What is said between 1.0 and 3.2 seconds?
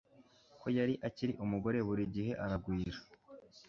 akiri umugore buri gihe aragwira